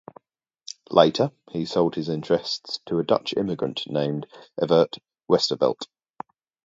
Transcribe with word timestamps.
Later 0.89 1.31
he 1.51 1.63
sold 1.63 1.93
his 1.93 2.09
interests 2.09 2.79
to 2.87 2.97
a 2.97 3.03
Dutch 3.03 3.35
immigrant 3.37 3.83
named 3.87 4.25
Evert 4.59 4.97
Westervelt. 5.29 5.85